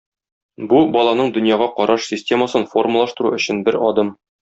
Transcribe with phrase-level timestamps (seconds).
[0.71, 4.15] Бу баланың дөньяга караш системасын формалаштыру өчен бер адым.